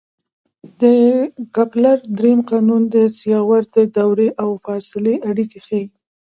[0.81, 0.83] د
[1.55, 5.85] کپلر درېیم قانون د سیارو د دورې او فاصلې اړیکې ښيي.